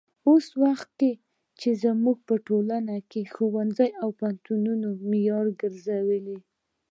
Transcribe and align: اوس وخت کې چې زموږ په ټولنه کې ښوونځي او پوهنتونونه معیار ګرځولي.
اوس 0.29 0.45
وخت 0.63 0.89
کې 0.99 1.11
چې 1.59 1.69
زموږ 1.83 2.17
په 2.27 2.35
ټولنه 2.47 2.95
کې 3.11 3.21
ښوونځي 3.33 3.89
او 4.01 4.07
پوهنتونونه 4.19 4.87
معیار 5.09 5.45
ګرځولي. 5.61 6.37